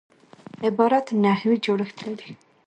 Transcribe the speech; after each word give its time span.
عبارت 0.67 1.07
نحوي 1.23 1.55
جوړښت 1.65 1.97
لري. 2.07 2.31